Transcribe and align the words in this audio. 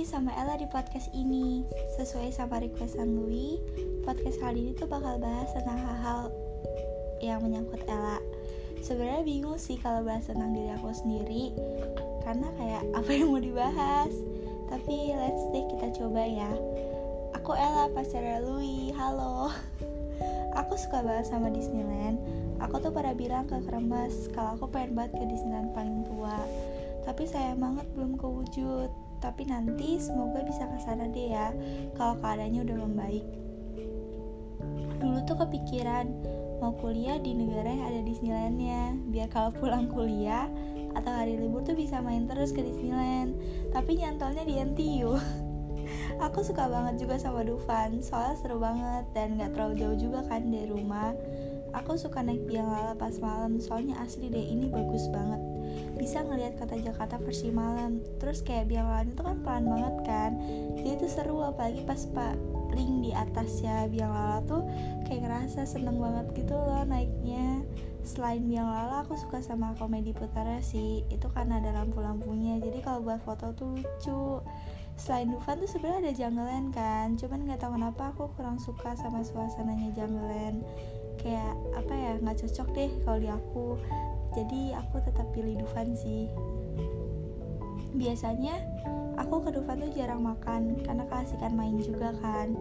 lagi 0.00 0.16
sama 0.16 0.32
Ella 0.32 0.56
di 0.56 0.64
podcast 0.64 1.12
ini. 1.12 1.60
Sesuai 2.00 2.32
sama 2.32 2.56
requestan 2.56 3.20
Louis, 3.20 3.60
podcast 4.00 4.40
kali 4.40 4.64
ini 4.64 4.72
tuh 4.72 4.88
bakal 4.88 5.20
bahas 5.20 5.52
tentang 5.52 5.76
hal-hal 5.76 6.32
yang 7.20 7.44
menyangkut 7.44 7.84
Ella. 7.84 8.16
Sebenarnya 8.80 9.28
bingung 9.28 9.60
sih 9.60 9.76
kalau 9.76 10.00
bahas 10.00 10.24
tentang 10.24 10.56
diri 10.56 10.72
aku 10.72 10.88
sendiri, 10.96 11.52
karena 12.24 12.48
kayak 12.56 12.80
apa 12.96 13.10
yang 13.12 13.28
mau 13.28 13.44
dibahas. 13.44 14.08
Tapi 14.72 15.12
let's 15.20 15.44
deh 15.52 15.68
kita 15.68 15.92
coba 15.92 16.24
ya. 16.24 16.48
Aku 17.36 17.52
Ella, 17.52 17.92
pacar 17.92 18.24
Louis. 18.40 18.96
Halo. 18.96 19.52
Aku 20.64 20.80
suka 20.80 21.04
banget 21.04 21.28
sama 21.28 21.52
Disneyland. 21.52 22.16
Aku 22.56 22.80
tuh 22.80 22.88
pada 22.88 23.12
bilang 23.12 23.44
ke 23.44 23.60
Kremes 23.68 24.32
kalau 24.32 24.56
aku 24.56 24.64
pengen 24.72 24.96
banget 24.96 25.20
ke 25.20 25.24
Disneyland 25.28 25.76
paling 25.76 26.08
tua. 26.08 26.40
Tapi 27.04 27.28
sayang 27.28 27.60
banget 27.60 27.84
belum 27.92 28.16
kewujud 28.16 29.09
tapi 29.20 29.44
nanti 29.44 30.00
semoga 30.00 30.40
bisa 30.40 30.64
ke 30.64 30.78
sana 30.80 31.06
deh 31.12 31.28
ya 31.30 31.52
kalau 31.94 32.16
keadaannya 32.18 32.60
udah 32.64 32.76
membaik. 32.88 33.26
Dulu 35.00 35.18
tuh 35.24 35.36
kepikiran 35.44 36.08
mau 36.60 36.76
kuliah 36.76 37.16
di 37.16 37.32
negara 37.36 37.68
yang 37.68 37.86
ada 37.88 38.00
Disneylandnya. 38.04 38.96
Biar 39.12 39.28
kalau 39.32 39.52
pulang 39.52 39.88
kuliah 39.92 40.48
atau 40.96 41.12
hari 41.12 41.38
libur 41.38 41.62
tuh 41.62 41.76
bisa 41.76 42.00
main 42.00 42.28
terus 42.28 42.52
ke 42.52 42.64
Disneyland. 42.64 43.36
Tapi 43.72 44.00
nyantolnya 44.00 44.44
di 44.44 44.60
NTU 44.60 45.16
aku 46.24 46.44
suka 46.44 46.68
banget 46.68 47.04
juga 47.04 47.16
sama 47.16 47.44
Dufan 47.44 48.04
soalnya 48.04 48.36
seru 48.40 48.60
banget 48.60 49.04
dan 49.16 49.40
gak 49.40 49.56
terlalu 49.56 49.74
jauh 49.80 49.96
juga 49.96 50.20
kan 50.28 50.48
dari 50.48 50.68
rumah. 50.68 51.12
Aku 51.70 51.94
suka 51.94 52.24
naik 52.24 52.50
biang 52.50 52.66
lala 52.66 52.98
pas 52.98 53.14
malam 53.22 53.62
soalnya 53.62 53.94
asli 54.02 54.26
deh 54.26 54.42
ini 54.42 54.66
bagus 54.66 55.06
banget 55.12 55.49
bisa 55.96 56.24
ngelihat 56.24 56.56
kota 56.56 56.76
Jakarta 56.80 57.16
versi 57.20 57.52
malam. 57.52 58.00
Terus 58.18 58.40
kayak 58.40 58.70
biang 58.70 58.88
itu 59.08 59.20
kan 59.20 59.38
pelan 59.44 59.64
banget 59.68 59.96
kan. 60.06 60.30
Jadi 60.78 60.88
itu 60.96 61.06
seru 61.06 61.44
apalagi 61.44 61.84
pas 61.84 62.08
paling 62.14 63.04
di 63.04 63.12
atas 63.12 63.60
ya 63.60 63.84
biang 63.90 64.12
lala 64.12 64.40
tuh 64.46 64.62
kayak 65.08 65.26
ngerasa 65.26 65.66
seneng 65.66 66.00
banget 66.00 66.26
gitu 66.34 66.54
loh 66.54 66.84
naiknya. 66.86 67.64
Selain 68.00 68.40
biang 68.44 68.68
lala 68.68 69.04
aku 69.04 69.14
suka 69.20 69.44
sama 69.44 69.76
komedi 69.76 70.16
putara 70.16 70.58
sih. 70.64 71.04
Itu 71.12 71.28
karena 71.32 71.60
ada 71.60 71.76
lampu-lampunya. 71.82 72.58
Jadi 72.58 72.80
kalau 72.80 73.04
buat 73.04 73.20
foto 73.22 73.52
tuh 73.52 73.76
lucu. 73.76 74.40
Selain 75.00 75.32
Dufan 75.32 75.56
tuh 75.56 75.68
sebenarnya 75.68 76.00
ada 76.08 76.12
Jungleland 76.12 76.68
kan. 76.76 77.06
Cuman 77.16 77.48
nggak 77.48 77.60
tahu 77.64 77.72
kenapa 77.76 78.12
aku 78.12 78.28
kurang 78.36 78.60
suka 78.60 78.92
sama 78.96 79.24
suasananya 79.24 79.96
Jungleland 79.96 80.60
kayak 81.20 81.52
apa 81.76 81.92
ya 81.92 82.12
nggak 82.24 82.38
cocok 82.40 82.68
deh 82.72 82.90
kalau 83.04 83.18
di 83.20 83.28
aku 83.28 83.64
jadi 84.30 84.78
aku 84.78 85.02
tetap 85.02 85.26
pilih 85.34 85.58
Dufan 85.58 85.94
sih. 85.98 86.30
Biasanya 87.98 88.62
aku 89.18 89.42
ke 89.42 89.50
Dufan 89.50 89.82
tuh 89.82 89.90
jarang 89.90 90.22
makan 90.22 90.78
karena 90.86 91.04
keasikan 91.10 91.58
main 91.58 91.82
juga 91.82 92.14
kan. 92.22 92.54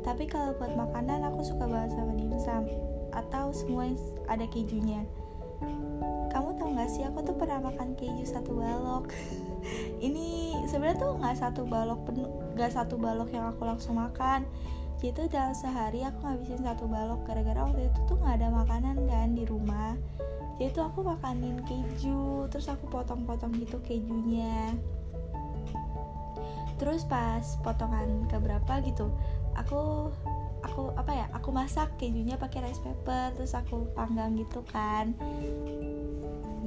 Tapi 0.00 0.24
kalau 0.24 0.56
buat 0.56 0.72
makanan 0.72 1.28
aku 1.28 1.44
suka 1.44 1.68
banget 1.68 1.92
sama 1.92 2.16
dimsum 2.16 2.64
atau 3.12 3.52
semua 3.52 3.92
ada 4.32 4.48
kejunya. 4.48 5.04
Kamu 6.32 6.56
tau 6.56 6.72
gak 6.72 6.88
sih 6.88 7.04
aku 7.04 7.20
tuh 7.20 7.36
pernah 7.36 7.60
makan 7.60 7.92
keju 8.00 8.24
satu 8.24 8.56
balok. 8.56 9.12
Ini 10.06 10.56
sebenarnya 10.64 11.04
tuh 11.04 11.12
nggak 11.20 11.36
satu 11.36 11.68
balok 11.68 12.00
penuh 12.08 12.30
nggak 12.56 12.72
satu 12.72 12.96
balok 12.96 13.28
yang 13.36 13.52
aku 13.52 13.68
langsung 13.68 14.00
makan. 14.00 14.48
Tuh 15.00 15.28
dalam 15.32 15.56
sehari 15.56 16.04
aku 16.04 16.24
ngabisin 16.24 16.64
satu 16.64 16.84
balok 16.84 17.24
gara-gara 17.28 17.64
waktu 17.64 17.88
itu 17.88 17.98
tuh 18.08 18.16
nggak 18.20 18.40
ada 18.40 18.48
makanan 18.52 18.96
kan 19.08 19.32
di 19.32 19.44
rumah 19.48 19.96
jadi 20.60 20.76
tuh 20.76 20.84
aku 20.84 21.00
makanin 21.00 21.56
keju 21.64 22.44
terus 22.52 22.68
aku 22.68 22.84
potong-potong 22.92 23.48
gitu 23.64 23.80
kejunya. 23.80 24.76
Terus 26.76 27.08
pas 27.08 27.40
potongan 27.64 28.28
keberapa 28.28 28.84
gitu 28.84 29.08
aku 29.56 30.12
aku 30.60 30.92
apa 31.00 31.12
ya 31.16 31.26
aku 31.32 31.48
masak 31.48 31.88
kejunya 31.96 32.36
pakai 32.36 32.68
rice 32.68 32.84
paper 32.84 33.32
terus 33.40 33.56
aku 33.56 33.88
panggang 33.96 34.36
gitu 34.36 34.60
kan. 34.68 35.16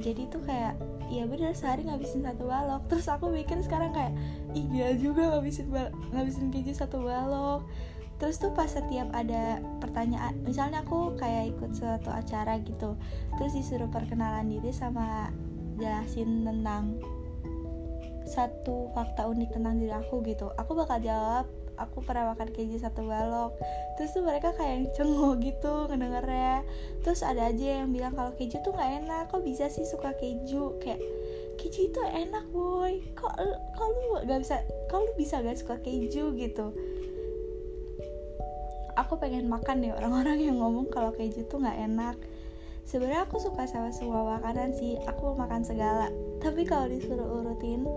Jadi 0.02 0.26
tuh 0.26 0.42
kayak 0.42 0.74
ya 1.06 1.22
bener 1.30 1.54
sehari 1.54 1.86
ngabisin 1.86 2.26
satu 2.26 2.50
balok. 2.50 2.82
Terus 2.90 3.06
aku 3.06 3.30
mikir 3.30 3.62
sekarang 3.62 3.94
kayak 3.94 4.18
iya 4.58 4.90
juga 4.98 5.38
ngabisin 5.38 5.70
ngabisin 6.10 6.50
keju 6.50 6.74
satu 6.74 6.98
balok 7.06 7.62
terus 8.18 8.38
tuh 8.38 8.54
pas 8.54 8.70
setiap 8.70 9.10
ada 9.10 9.58
pertanyaan 9.82 10.38
misalnya 10.46 10.86
aku 10.86 11.18
kayak 11.18 11.56
ikut 11.56 11.74
suatu 11.74 12.10
acara 12.14 12.62
gitu 12.62 12.94
terus 13.36 13.52
disuruh 13.52 13.90
perkenalan 13.90 14.48
diri 14.48 14.70
sama 14.70 15.30
jelasin 15.76 16.46
tentang 16.46 16.98
satu 18.24 18.88
fakta 18.96 19.28
unik 19.28 19.50
tentang 19.52 19.76
diri 19.76 19.92
aku 19.92 20.24
gitu 20.24 20.48
aku 20.56 20.72
bakal 20.72 20.96
jawab 21.02 21.44
aku 21.78 22.06
pernah 22.06 22.34
makan 22.34 22.54
keju 22.54 22.78
satu 22.78 23.06
balok. 23.06 23.58
Terus 23.98 24.14
tuh 24.14 24.22
mereka 24.22 24.54
kayak 24.54 24.94
cengok 24.94 25.42
gitu 25.42 25.90
ngedengernya. 25.90 26.62
Terus 27.02 27.20
ada 27.26 27.50
aja 27.50 27.82
yang 27.82 27.90
bilang 27.90 28.14
kalau 28.14 28.32
keju 28.38 28.62
tuh 28.62 28.72
nggak 28.74 29.04
enak 29.04 29.22
kok 29.30 29.42
bisa 29.42 29.66
sih 29.70 29.86
suka 29.86 30.14
keju? 30.18 30.78
Kayak 30.78 31.02
keju 31.58 31.90
itu 31.90 32.00
enak 32.02 32.46
boy. 32.54 33.02
Kok 33.18 33.34
kok 33.74 33.88
lu 33.90 34.22
gak 34.26 34.40
bisa 34.42 34.56
kok 34.90 35.00
lu 35.02 35.12
bisa 35.18 35.42
gak 35.42 35.58
suka 35.58 35.76
keju? 35.82 36.34
Gitu 36.34 36.66
aku 38.94 39.18
pengen 39.18 39.50
makan 39.50 39.82
deh 39.82 39.92
orang-orang 39.94 40.38
yang 40.40 40.56
ngomong 40.58 40.86
kalau 40.90 41.10
keju 41.14 41.46
tuh 41.46 41.62
nggak 41.62 41.78
enak. 41.78 42.16
Sebenarnya 42.84 43.24
aku 43.24 43.40
suka 43.40 43.64
sama 43.64 43.88
semua 43.96 44.36
makanan 44.36 44.76
sih 44.76 45.00
aku 45.08 45.32
mau 45.32 45.48
makan 45.48 45.64
segala. 45.64 46.12
Tapi 46.44 46.68
kalau 46.68 46.86
disuruh 46.86 47.40
urutin 47.40 47.88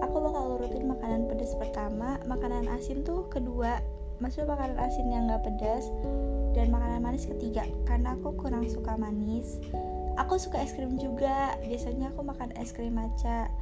aku 0.00 0.16
bakal 0.22 0.56
urutin 0.56 0.86
makanan 0.86 1.26
pedas 1.26 1.52
pertama 1.58 2.22
makanan 2.24 2.70
asin 2.70 3.02
tuh 3.02 3.26
kedua. 3.28 3.82
Maksudnya 4.22 4.56
makanan 4.56 4.78
asin 4.80 5.06
yang 5.12 5.28
nggak 5.28 5.44
pedas 5.44 5.92
dan 6.56 6.72
makanan 6.72 7.04
manis 7.04 7.28
ketiga 7.28 7.68
karena 7.84 8.16
aku 8.16 8.32
kurang 8.38 8.64
suka 8.64 8.96
manis. 8.96 9.60
Aku 10.16 10.40
suka 10.40 10.64
es 10.64 10.72
krim 10.72 10.96
juga 10.96 11.60
biasanya 11.60 12.08
aku 12.16 12.24
makan 12.24 12.48
es 12.56 12.72
krim 12.72 12.96
maca 12.96 13.52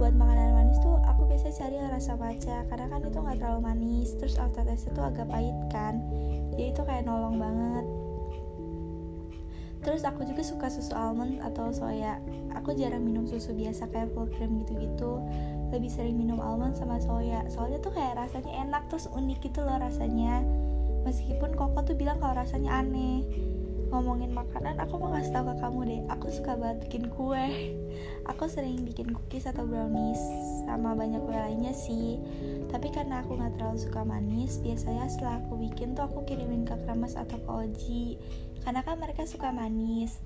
buat 0.00 0.16
makanan 0.16 0.56
manis 0.56 0.63
tuh 0.80 0.98
aku 1.04 1.28
biasa 1.28 1.52
cari 1.54 1.76
rasa 1.78 2.16
matcha 2.18 2.64
karena 2.70 2.86
kan 2.90 3.00
itu 3.04 3.18
nggak 3.18 3.38
terlalu 3.38 3.60
manis 3.62 4.14
terus 4.16 4.38
aftertaste 4.40 4.90
itu 4.90 5.00
agak 5.02 5.28
pahit 5.28 5.56
kan. 5.70 6.00
Jadi 6.54 6.74
itu 6.74 6.80
kayak 6.82 7.04
nolong 7.06 7.36
banget. 7.38 7.86
Terus 9.84 10.00
aku 10.08 10.24
juga 10.24 10.40
suka 10.40 10.72
susu 10.72 10.96
almond 10.96 11.44
atau 11.44 11.68
soya. 11.68 12.16
Aku 12.56 12.72
jarang 12.72 13.04
minum 13.04 13.28
susu 13.28 13.52
biasa 13.52 13.84
kayak 13.92 14.16
full 14.16 14.24
cream 14.32 14.64
gitu-gitu. 14.64 15.20
Lebih 15.68 15.92
sering 15.92 16.16
minum 16.16 16.40
almond 16.40 16.72
sama 16.72 16.96
soya. 16.96 17.44
Soalnya 17.52 17.84
tuh 17.84 17.92
kayak 17.92 18.16
rasanya 18.16 18.64
enak 18.64 18.88
terus 18.88 19.04
unik 19.12 19.44
gitu 19.44 19.60
loh 19.60 19.76
rasanya. 19.76 20.40
Meskipun 21.04 21.52
koko 21.52 21.84
tuh 21.84 21.92
bilang 22.00 22.16
kalau 22.16 22.32
rasanya 22.40 22.80
aneh 22.80 23.28
ngomongin 23.94 24.34
makanan 24.34 24.82
aku 24.82 24.98
mau 24.98 25.14
ngasih 25.14 25.30
tau 25.30 25.46
ke 25.46 25.54
kamu 25.62 25.80
deh. 25.86 26.02
Aku 26.18 26.26
suka 26.34 26.58
banget 26.58 26.90
bikin 26.90 27.04
kue. 27.14 27.46
Aku 28.26 28.50
sering 28.50 28.82
bikin 28.82 29.14
cookies 29.14 29.46
atau 29.46 29.62
brownies 29.62 30.18
sama 30.66 30.98
banyak 30.98 31.22
kue 31.22 31.38
lainnya 31.38 31.70
sih. 31.70 32.18
Tapi 32.74 32.90
karena 32.90 33.22
aku 33.22 33.38
nggak 33.38 33.54
terlalu 33.54 33.78
suka 33.78 34.02
manis 34.02 34.58
biasanya 34.58 35.06
setelah 35.06 35.38
aku 35.46 35.54
bikin 35.62 35.94
tuh 35.94 36.10
aku 36.10 36.26
kirimin 36.26 36.66
ke 36.66 36.74
kremes 36.82 37.14
atau 37.14 37.38
ke 37.38 37.50
Oji 37.54 38.18
karena 38.66 38.82
kan 38.82 38.98
mereka 38.98 39.22
suka 39.30 39.54
manis. 39.54 40.18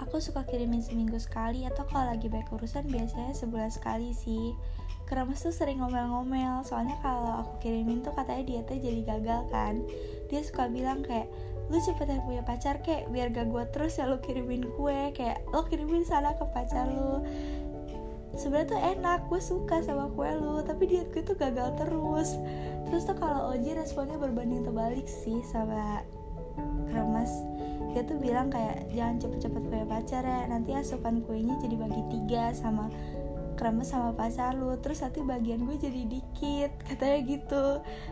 Aku 0.00 0.24
suka 0.24 0.48
kirimin 0.48 0.80
seminggu 0.80 1.20
sekali 1.20 1.68
atau 1.68 1.84
kalau 1.84 2.16
lagi 2.16 2.32
banyak 2.32 2.48
urusan 2.48 2.88
biasanya 2.88 3.36
sebulan 3.36 3.68
sekali 3.68 4.16
sih. 4.16 4.56
Kremes 5.04 5.44
tuh 5.44 5.52
sering 5.52 5.84
ngomel-ngomel 5.84 6.64
soalnya 6.64 6.96
kalau 7.04 7.44
aku 7.44 7.68
kirimin 7.68 8.00
tuh 8.00 8.16
katanya 8.16 8.48
dia 8.48 8.60
tuh 8.64 8.80
jadi 8.80 9.00
gagal 9.04 9.44
kan 9.52 9.84
dia 10.32 10.40
suka 10.40 10.72
bilang 10.72 11.04
kayak 11.04 11.28
lu 11.68 11.76
cepetan 11.84 12.24
punya 12.24 12.40
pacar 12.42 12.80
kayak 12.80 13.12
biar 13.12 13.28
gak 13.30 13.52
gue 13.52 13.64
terus 13.70 14.00
ya 14.00 14.08
lu 14.08 14.16
kirimin 14.24 14.64
kue 14.74 15.12
kayak 15.12 15.44
lo 15.52 15.62
kirimin 15.68 16.02
sana 16.08 16.32
ke 16.32 16.44
pacar 16.56 16.88
lu. 16.88 17.20
Sebenarnya 18.32 18.72
tuh 18.72 18.80
enak 18.80 19.20
gue 19.28 19.40
suka 19.44 19.84
sama 19.84 20.08
kue 20.16 20.32
lu 20.32 20.64
tapi 20.64 20.88
diet 20.88 21.12
gue 21.12 21.20
tuh 21.20 21.36
gagal 21.36 21.76
terus. 21.76 22.40
Terus 22.88 23.04
tuh 23.04 23.16
kalau 23.20 23.52
Oji 23.52 23.76
responnya 23.76 24.16
berbanding 24.16 24.64
terbalik 24.64 25.04
sih 25.04 25.44
sama 25.44 26.00
Kremes 26.88 27.32
dia 27.92 28.02
tuh 28.08 28.16
bilang 28.16 28.48
kayak 28.48 28.88
jangan 28.96 29.20
cepet-cepet 29.20 29.62
punya 29.68 29.84
pacar 29.84 30.24
ya 30.24 30.48
nanti 30.48 30.72
asupan 30.72 31.20
kuenya 31.28 31.60
jadi 31.60 31.76
bagi 31.76 32.02
tiga 32.08 32.56
sama 32.56 32.88
kremes 33.62 33.94
sama 33.94 34.10
pacar 34.10 34.58
lu 34.58 34.74
terus 34.82 35.06
nanti 35.06 35.22
bagian 35.22 35.62
gue 35.62 35.78
jadi 35.78 36.02
dikit 36.10 36.74
katanya 36.82 37.18
gitu. 37.22 37.64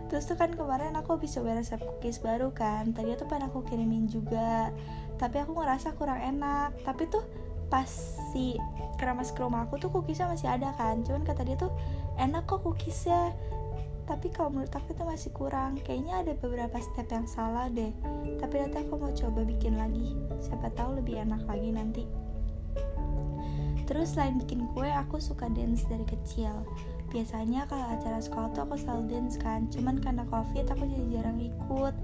Terus 0.06 0.30
tuh 0.30 0.38
kan 0.38 0.54
kemarin 0.54 0.94
aku 0.94 1.18
habis 1.18 1.34
coba 1.34 1.58
resep 1.58 1.82
cookies 1.82 2.22
baru 2.22 2.54
kan 2.54 2.94
tadi 2.94 3.18
tuh 3.18 3.26
pengen 3.26 3.50
aku 3.50 3.66
kirimin 3.66 4.06
juga. 4.06 4.70
Tapi 5.18 5.42
aku 5.42 5.58
ngerasa 5.58 5.98
kurang 5.98 6.22
enak. 6.22 6.78
Tapi 6.86 7.10
tuh 7.10 7.26
pas 7.66 7.90
si 8.30 8.54
kremes 9.02 9.34
ke 9.34 9.42
rumah 9.42 9.66
aku 9.66 9.82
tuh 9.82 9.90
cookiesnya 9.90 10.30
masih 10.30 10.46
ada 10.46 10.70
kan 10.78 11.02
cuman 11.02 11.26
kata 11.26 11.42
dia 11.42 11.58
tuh 11.58 11.74
enak 12.22 12.46
kok 12.46 12.62
cookiesnya. 12.62 13.34
Tapi 14.06 14.30
kalau 14.30 14.54
menurut 14.54 14.70
aku 14.70 14.94
itu 14.94 15.02
masih 15.02 15.30
kurang. 15.34 15.82
Kayaknya 15.82 16.14
ada 16.22 16.32
beberapa 16.38 16.78
step 16.78 17.10
yang 17.10 17.26
salah 17.26 17.66
deh. 17.70 17.90
Tapi 18.38 18.54
nanti 18.54 18.86
aku 18.86 19.02
mau 19.02 19.10
coba 19.10 19.42
bikin 19.42 19.74
lagi. 19.78 20.14
Siapa 20.38 20.70
tahu 20.78 21.02
lebih 21.02 21.26
enak 21.26 21.42
lagi 21.50 21.74
nanti 21.74 22.19
terus 23.90 24.14
selain 24.14 24.38
bikin 24.38 24.70
kue 24.70 24.86
aku 24.86 25.18
suka 25.18 25.50
dance 25.50 25.82
dari 25.90 26.06
kecil. 26.06 26.54
Biasanya 27.10 27.66
kalau 27.66 27.82
acara 27.90 28.22
sekolah 28.22 28.54
tuh 28.54 28.62
aku 28.70 28.78
selalu 28.78 29.10
dance 29.10 29.34
kan. 29.34 29.66
Cuman 29.74 29.98
karena 29.98 30.22
covid 30.30 30.62
aku 30.70 30.86
jadi 30.86 31.18
jarang 31.18 31.42
ikut 31.42 31.94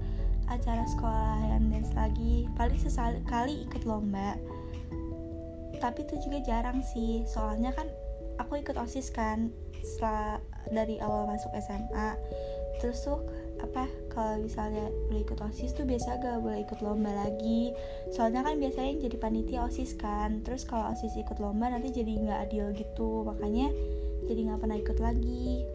acara 0.51 0.83
sekolah 0.83 1.39
yang 1.47 1.71
dance 1.71 1.95
lagi. 1.95 2.43
Paling 2.59 2.75
sesekali 2.75 3.63
ikut 3.63 3.87
lomba. 3.87 4.35
Tapi 5.79 6.03
itu 6.03 6.19
juga 6.27 6.43
jarang 6.43 6.83
sih. 6.83 7.23
Soalnya 7.23 7.71
kan 7.71 7.87
aku 8.43 8.59
ikut 8.59 8.75
osis 8.75 9.07
kan 9.07 9.47
setelah 9.79 10.43
dari 10.69 10.99
awal 10.99 11.29
masuk 11.31 11.49
SMA 11.57 12.19
terus 12.77 13.01
tuh 13.01 13.23
apa 13.57 13.89
kalau 14.13 14.41
misalnya 14.41 14.89
udah 15.09 15.19
ikut 15.21 15.39
osis 15.45 15.73
tuh 15.73 15.85
biasa 15.85 16.17
gak 16.21 16.41
boleh 16.41 16.65
ikut 16.65 16.79
lomba 16.81 17.13
lagi. 17.13 17.73
Soalnya 18.13 18.41
kan 18.41 18.57
biasanya 18.57 19.05
jadi 19.05 19.17
panitia 19.17 19.59
osis 19.65 19.93
kan. 19.97 20.41
Terus 20.41 20.65
kalau 20.65 20.89
osis 20.93 21.13
ikut 21.17 21.37
lomba 21.37 21.69
nanti 21.69 21.93
jadi 21.93 22.17
nggak 22.25 22.39
adil 22.49 22.65
gitu. 22.73 23.25
Makanya 23.25 23.69
jadi 24.25 24.39
nggak 24.49 24.59
pernah 24.61 24.77
ikut 24.77 24.97
lagi. 24.97 25.65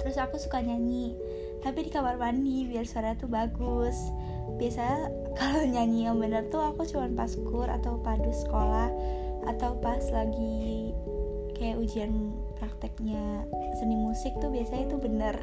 Terus 0.00 0.16
aku 0.16 0.40
suka 0.40 0.64
nyanyi. 0.64 1.12
Tapi 1.60 1.88
di 1.88 1.90
kamar 1.92 2.20
mandi 2.20 2.68
biar 2.68 2.84
suara 2.88 3.16
tuh 3.16 3.28
bagus. 3.28 3.96
Biasanya 4.56 5.12
kalau 5.38 5.64
nyanyi 5.64 6.08
yang 6.08 6.16
bener 6.16 6.48
tuh 6.48 6.60
aku 6.60 6.88
cuma 6.88 7.08
pas 7.12 7.32
kur 7.32 7.68
atau 7.68 8.00
padu 8.00 8.32
sekolah 8.32 8.88
atau 9.44 9.76
pas 9.76 10.00
lagi 10.08 10.96
kayak 11.54 11.80
ujian 11.80 12.34
prakteknya 12.58 13.46
seni 13.78 13.96
musik 13.96 14.34
tuh 14.42 14.50
biasanya 14.50 14.90
itu 14.90 14.96
bener 14.98 15.36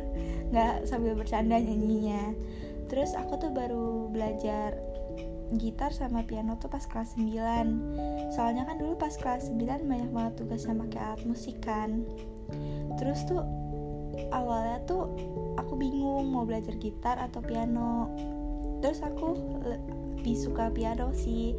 nggak 0.52 0.86
sambil 0.88 1.16
bercanda 1.16 1.58
nyanyinya. 1.58 2.36
Terus 2.92 3.16
aku 3.16 3.40
tuh 3.40 3.52
baru 3.56 4.12
belajar 4.12 4.76
gitar 5.56 5.92
sama 5.92 6.24
piano 6.24 6.56
tuh 6.56 6.72
pas 6.72 6.84
kelas 6.88 7.20
9 7.20 8.32
soalnya 8.32 8.64
kan 8.64 8.80
dulu 8.80 8.96
pas 8.96 9.12
kelas 9.12 9.52
9 9.52 9.84
banyak 9.84 10.10
banget 10.16 10.34
tugasnya 10.40 10.76
pakai 10.88 11.00
alat 11.00 11.22
musik 11.28 11.60
kan. 11.60 12.08
Terus 13.00 13.24
tuh 13.28 13.44
awalnya 14.32 14.80
tuh 14.88 15.12
aku 15.60 15.76
bingung 15.76 16.32
mau 16.32 16.48
belajar 16.48 16.76
gitar 16.80 17.20
atau 17.20 17.44
piano. 17.44 18.12
Terus 18.80 19.04
aku 19.04 19.36
lebih 19.64 20.36
suka 20.38 20.72
piano 20.72 21.12
sih 21.12 21.56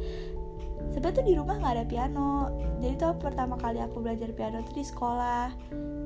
sebenarnya 0.91 1.17
tuh 1.21 1.25
di 1.25 1.33
rumah 1.37 1.55
nggak 1.61 1.75
ada 1.79 1.85
piano. 1.87 2.31
Jadi 2.83 2.93
tuh 2.99 3.15
pertama 3.21 3.55
kali 3.55 3.79
aku 3.79 4.03
belajar 4.03 4.29
piano 4.35 4.65
tuh 4.67 4.75
di 4.75 4.85
sekolah. 4.85 5.47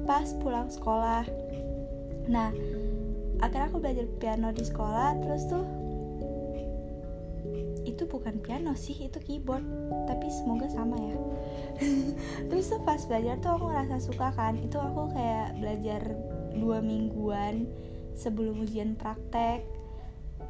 Pas 0.06 0.28
pulang 0.38 0.70
sekolah. 0.70 1.26
Nah 2.30 2.52
akhirnya 3.42 3.68
aku 3.70 3.80
belajar 3.82 4.06
piano 4.22 4.54
di 4.54 4.64
sekolah. 4.64 5.18
Terus 5.24 5.44
tuh 5.50 5.66
itu 7.88 8.04
bukan 8.04 8.38
piano 8.44 8.76
sih 8.78 8.94
itu 9.00 9.18
keyboard. 9.18 9.66
Tapi 10.06 10.28
semoga 10.30 10.70
sama 10.70 11.00
ya. 11.02 11.18
Terus 12.52 12.70
tuh 12.70 12.82
pas 12.86 13.02
belajar 13.08 13.42
tuh 13.42 13.58
aku 13.58 13.66
ngerasa 13.74 13.98
suka 14.04 14.30
kan. 14.36 14.60
Itu 14.62 14.78
aku 14.78 15.10
kayak 15.16 15.58
belajar 15.58 16.02
dua 16.58 16.82
mingguan 16.82 17.70
sebelum 18.18 18.66
ujian 18.66 18.98
praktek 18.98 19.77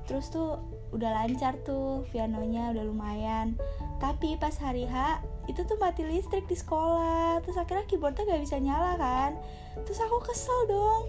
terus 0.07 0.31
tuh 0.31 0.57
udah 0.95 1.11
lancar 1.23 1.59
tuh 1.67 2.07
pianonya 2.15 2.71
udah 2.71 2.83
lumayan. 2.87 3.59
Tapi 3.99 4.39
pas 4.39 4.55
hari 4.55 4.87
H 4.87 5.19
itu 5.51 5.67
tuh 5.67 5.75
mati 5.77 6.07
listrik 6.07 6.47
di 6.47 6.55
sekolah. 6.55 7.43
Terus 7.43 7.59
akhirnya 7.59 7.85
keyboardnya 7.85 8.23
gak 8.23 8.43
bisa 8.43 8.57
nyala 8.57 8.95
kan. 8.95 9.31
Terus 9.83 9.99
aku 9.99 10.17
kesel 10.23 10.59
dong. 10.71 11.03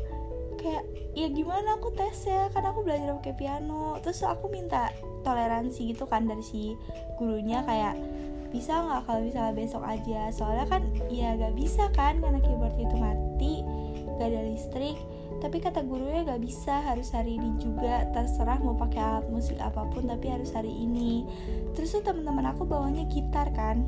Kayak 0.58 0.84
ya 1.14 1.30
gimana 1.30 1.78
aku 1.78 1.94
tes 1.94 2.26
ya? 2.26 2.50
Kan 2.50 2.66
aku 2.66 2.82
belajar 2.82 3.14
pakai 3.22 3.34
piano. 3.38 4.02
Terus 4.02 4.26
aku 4.26 4.50
minta 4.50 4.90
toleransi 5.22 5.94
gitu 5.94 6.04
kan 6.10 6.26
dari 6.26 6.42
si 6.42 6.74
gurunya 7.16 7.62
kayak 7.62 7.94
bisa 8.48 8.80
nggak 8.80 9.04
kalau 9.06 9.20
misalnya 9.22 9.54
besok 9.54 9.82
aja? 9.86 10.32
Soalnya 10.34 10.66
kan 10.66 10.82
ya 11.06 11.38
gak 11.38 11.54
bisa 11.54 11.86
kan 11.94 12.18
karena 12.18 12.42
keyboardnya 12.42 12.84
itu 12.90 12.96
mati 12.98 13.54
gak 14.18 14.26
ada 14.34 14.42
listrik 14.42 14.98
tapi 15.38 15.62
kata 15.62 15.86
gurunya 15.86 16.26
gak 16.26 16.42
bisa 16.42 16.82
harus 16.82 17.14
hari 17.14 17.38
ini 17.38 17.54
juga. 17.62 18.08
Terserah 18.10 18.58
mau 18.58 18.74
pakai 18.74 18.98
alat 18.98 19.26
musik 19.30 19.60
apa 19.62 19.86
pun 19.92 20.10
tapi 20.10 20.26
harus 20.32 20.50
hari 20.50 20.72
ini. 20.72 21.22
Terus 21.78 21.94
tuh 21.94 22.02
teman-teman 22.02 22.50
aku 22.50 22.66
bawanya 22.66 23.06
gitar 23.06 23.46
kan? 23.54 23.86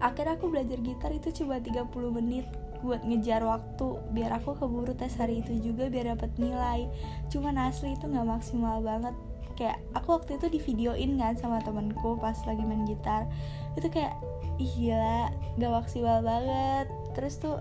Akhirnya 0.00 0.40
aku 0.40 0.48
belajar 0.48 0.80
gitar 0.80 1.12
itu 1.12 1.44
cuma 1.44 1.60
30 1.60 1.84
menit 2.16 2.48
buat 2.80 3.04
ngejar 3.04 3.44
waktu. 3.44 4.00
Biar 4.16 4.40
aku 4.40 4.56
keburu 4.56 4.96
tes 4.96 5.12
hari 5.20 5.44
itu 5.44 5.52
juga 5.60 5.92
biar 5.92 6.16
dapat 6.16 6.32
nilai. 6.40 6.88
Cuman 7.28 7.60
asli 7.60 7.92
itu 7.92 8.08
nggak 8.08 8.28
maksimal 8.28 8.80
banget. 8.80 9.12
Kayak 9.54 9.78
aku 9.94 10.18
waktu 10.18 10.40
itu 10.40 10.46
di 10.50 10.60
videoin 10.60 11.20
kan 11.20 11.36
sama 11.38 11.60
temanku 11.60 12.16
pas 12.18 12.36
lagi 12.48 12.64
main 12.64 12.88
gitar. 12.88 13.28
Itu 13.76 13.92
kayak 13.92 14.16
ih 14.58 14.72
gila 14.80 15.30
gak 15.60 15.72
maksimal 15.72 16.18
banget. 16.22 16.86
Terus 17.14 17.34
tuh 17.38 17.56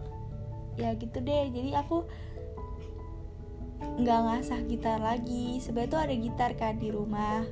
ya 0.80 0.98
gitu 0.98 1.22
deh 1.22 1.54
jadi 1.54 1.78
aku 1.80 2.06
nggak 3.94 4.20
ngasah 4.26 4.62
gitar 4.66 4.98
lagi. 5.00 5.60
Sebenarnya 5.62 5.92
tuh 5.92 6.02
ada 6.02 6.16
gitar 6.16 6.52
kan 6.58 6.80
di 6.80 6.90
rumah. 6.90 7.46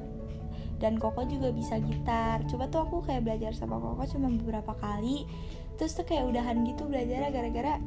Dan 0.81 0.97
Koko 0.97 1.21
juga 1.29 1.53
bisa 1.53 1.77
gitar. 1.77 2.41
Coba 2.49 2.65
tuh 2.71 2.81
aku 2.81 3.05
kayak 3.05 3.21
belajar 3.27 3.53
sama 3.53 3.77
Koko 3.77 4.01
cuma 4.09 4.33
beberapa 4.33 4.73
kali. 4.81 5.29
Terus 5.77 5.93
tuh 5.93 6.05
kayak 6.07 6.29
udahan 6.33 6.65
gitu 6.65 6.89
belajar 6.89 7.29
gara-gara 7.29 7.77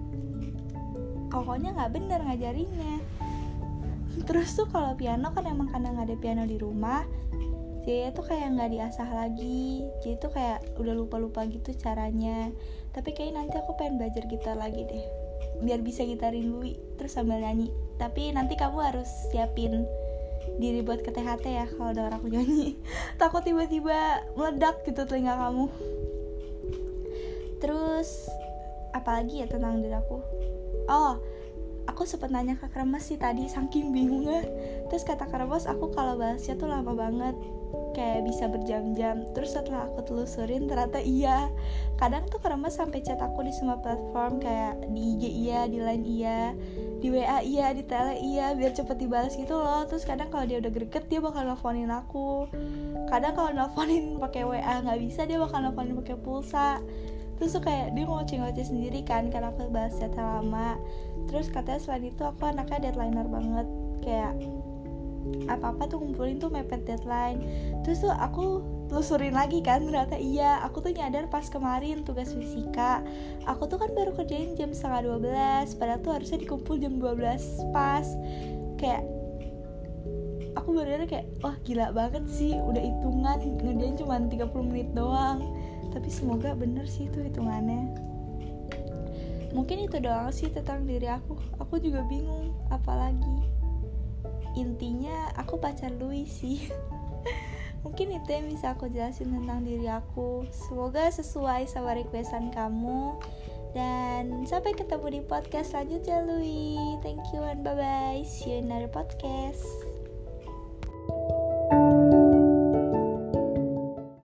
Kokonya 1.34 1.74
nggak 1.74 1.90
bener 1.90 2.20
ngajarinnya. 2.22 3.02
Terus 4.22 4.54
tuh 4.54 4.70
kalau 4.70 4.94
piano 4.94 5.34
kan 5.34 5.42
emang 5.50 5.66
karena 5.74 5.90
nggak 5.90 6.06
ada 6.14 6.16
piano 6.22 6.44
di 6.46 6.54
rumah 6.54 7.02
jadi 7.84 8.16
tuh 8.16 8.24
kayak 8.24 8.56
nggak 8.56 8.70
diasah 8.72 9.10
lagi. 9.12 9.84
Jadi 10.00 10.16
tuh 10.16 10.32
kayak 10.32 10.64
udah 10.80 10.94
lupa-lupa 10.96 11.44
gitu 11.44 11.76
caranya. 11.76 12.48
Tapi 12.96 13.12
kayak 13.12 13.36
nanti 13.36 13.60
aku 13.60 13.76
pengen 13.76 14.00
belajar 14.00 14.24
gitar 14.24 14.56
lagi 14.56 14.88
deh 14.88 15.23
biar 15.62 15.84
bisa 15.84 16.02
gitarin 16.02 16.50
Louis 16.50 16.74
terus 16.96 17.14
sambil 17.14 17.38
nyanyi. 17.38 17.70
Tapi 18.00 18.34
nanti 18.34 18.58
kamu 18.58 18.78
harus 18.80 19.06
siapin 19.30 19.86
diri 20.58 20.84
buat 20.84 21.00
ke 21.00 21.10
THT 21.10 21.44
ya 21.46 21.66
kalau 21.74 21.94
ada 21.94 22.14
aku 22.14 22.32
nyanyi. 22.32 22.78
Takut 23.20 23.44
tiba-tiba 23.44 24.24
meledak 24.34 24.82
gitu 24.82 25.06
telinga 25.06 25.36
kamu. 25.38 25.66
Terus 27.62 28.28
apalagi 28.90 29.42
ya 29.42 29.46
tentang 29.46 29.78
diri 29.82 29.94
aku? 29.94 30.18
Oh 30.90 31.16
aku 31.84 32.08
sempat 32.08 32.32
nanya 32.32 32.56
ke 32.56 32.66
Kremes 32.72 33.06
sih 33.06 33.20
tadi 33.20 33.46
saking 33.46 33.92
bingungnya. 33.92 34.42
Terus 34.90 35.04
kata 35.04 35.28
Kremes 35.28 35.68
aku 35.68 35.92
kalau 35.92 36.16
bahasnya 36.18 36.56
tuh 36.58 36.68
lama 36.68 36.92
banget 36.96 37.36
kayak 37.94 38.26
bisa 38.26 38.50
berjam-jam. 38.50 39.24
Terus 39.32 39.54
setelah 39.54 39.86
aku 39.88 40.02
telusurin 40.04 40.66
ternyata 40.66 40.98
iya. 41.00 41.48
Kadang 41.96 42.26
tuh 42.26 42.42
Kremes 42.42 42.74
sampai 42.74 43.00
chat 43.00 43.22
aku 43.22 43.46
di 43.46 43.54
semua 43.54 43.78
platform 43.78 44.42
kayak 44.42 44.90
di 44.90 45.14
IG 45.14 45.22
iya 45.46 45.60
di 45.70 45.78
Line 45.78 46.04
iya 46.04 46.40
di 46.98 47.08
WA 47.12 47.38
iya 47.44 47.70
di 47.70 47.86
Tele 47.86 48.16
iya 48.18 48.56
biar 48.58 48.74
cepet 48.74 48.98
dibalas 48.98 49.38
gitu 49.38 49.54
loh. 49.54 49.86
Terus 49.86 50.02
kadang 50.02 50.28
kalau 50.28 50.44
dia 50.44 50.58
udah 50.58 50.72
greget 50.74 51.06
dia 51.06 51.22
bakal 51.22 51.46
nelfonin 51.46 51.88
aku. 51.94 52.50
Kadang 53.06 53.32
kalau 53.38 53.50
nelfonin 53.54 54.16
pakai 54.24 54.42
WA 54.42 54.74
nggak 54.82 54.98
bisa 54.98 55.24
dia 55.24 55.38
bakal 55.38 55.62
nelfonin 55.62 55.94
pakai 56.02 56.16
pulsa. 56.18 56.82
Terus 57.38 57.50
tuh 57.58 57.62
kayak 57.66 57.98
dia 57.98 58.06
ngoceh-ngoceh 58.06 58.66
sendiri 58.66 59.02
kan 59.02 59.26
karena 59.30 59.50
aku 59.50 59.70
bahas 59.70 59.94
chat 59.98 60.14
lama. 60.14 60.78
Terus 61.30 61.50
katanya 61.50 61.80
selain 61.82 62.10
itu 62.10 62.22
aku 62.22 62.42
anaknya 62.46 62.90
deadlineer 62.90 63.26
banget. 63.26 63.66
Kayak 64.02 64.32
apa-apa 65.48 65.88
tuh 65.88 66.00
ngumpulin 66.00 66.36
tuh 66.40 66.52
mepet 66.52 66.84
deadline. 66.84 67.40
Terus 67.84 68.04
tuh 68.04 68.12
aku 68.12 68.60
telusurin 68.88 69.32
lagi 69.32 69.64
kan 69.64 69.82
ternyata 69.82 70.20
iya 70.20 70.60
aku 70.60 70.84
tuh 70.84 70.92
nyadar 70.92 71.28
pas 71.32 71.48
kemarin 71.48 72.04
tugas 72.04 72.32
fisika. 72.32 73.00
Aku 73.48 73.64
tuh 73.68 73.80
kan 73.80 73.92
baru 73.92 74.12
kerjain 74.12 74.56
jam 74.56 74.72
setengah 74.72 75.18
12 75.20 75.80
padahal 75.80 76.00
tuh 76.04 76.12
harusnya 76.12 76.38
dikumpul 76.40 76.76
jam 76.76 77.00
12 77.00 77.72
pas. 77.72 78.06
Kayak 78.76 79.04
aku 80.54 80.68
bener 80.76 81.04
kayak 81.08 81.26
wah 81.40 81.56
gila 81.64 81.92
banget 81.92 82.24
sih 82.30 82.56
udah 82.56 82.80
hitungan 82.80 83.38
ngerjain 83.60 83.96
cuma 84.00 84.20
30 84.20 84.68
menit 84.68 84.88
doang. 84.92 85.40
Tapi 85.92 86.08
semoga 86.10 86.52
bener 86.56 86.84
sih 86.84 87.06
itu 87.08 87.22
hitungannya. 87.22 87.94
Mungkin 89.54 89.86
itu 89.86 90.02
doang 90.02 90.34
sih 90.34 90.50
tentang 90.50 90.82
diri 90.82 91.06
aku. 91.06 91.38
Aku 91.62 91.78
juga 91.78 92.02
bingung 92.10 92.50
apalagi 92.74 93.53
intinya 94.56 95.30
aku 95.36 95.60
pacar 95.60 95.92
Louis 95.94 96.26
sih. 96.26 96.70
Mungkin 97.84 98.16
itu 98.16 98.28
yang 98.32 98.48
bisa 98.48 98.72
aku 98.72 98.88
jelasin 98.88 99.30
tentang 99.30 99.60
diri 99.62 99.86
aku. 99.90 100.48
Semoga 100.48 101.12
sesuai 101.12 101.68
sama 101.68 101.92
requestan 101.92 102.48
kamu. 102.48 103.20
Dan 103.74 104.46
sampai 104.46 104.72
ketemu 104.72 105.20
di 105.20 105.20
podcast 105.26 105.74
selanjutnya 105.74 106.24
Louis. 106.24 106.96
Thank 107.04 107.28
you 107.34 107.44
and 107.44 107.60
bye 107.60 107.76
bye 107.76 108.22
see 108.24 108.56
you 108.56 108.62
in 108.62 108.70
another 108.70 108.88
podcast 108.88 109.83